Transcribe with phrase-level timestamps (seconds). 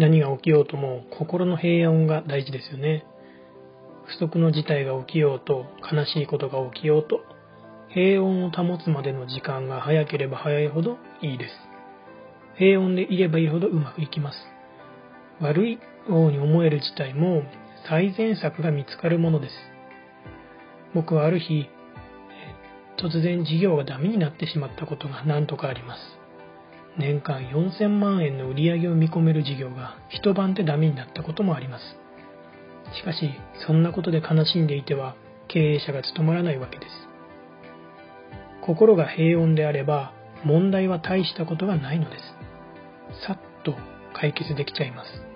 [0.00, 3.04] 何が起きようとも心の平穏が大事ですよね。
[4.06, 7.20] 不測の事態が起きようと、悲しいことが起きようと、
[7.90, 11.54] 平穏を保つまでの時間が早ければ早いほどいいです。
[12.56, 14.38] 平穏でいればいいほどうまくいきます。
[15.38, 17.42] 悪いように思える事態も
[17.86, 19.54] 最善策が見つかるものです。
[20.94, 21.66] 僕はある日、
[22.96, 26.19] 突然事業がダメになってしまったことが何とかあります。
[26.98, 31.84] 年間4000万円の売り上げを見込める事業が一晩でダメになったこともあります。
[32.96, 33.30] しかし、
[33.66, 35.14] そんなことで悲しんでいては
[35.48, 36.92] 経営者が務まらないわけです。
[38.62, 40.12] 心が平穏であれば
[40.44, 43.26] 問題は大したことがないのです。
[43.26, 43.74] さっと
[44.14, 45.29] 解決できちゃいます。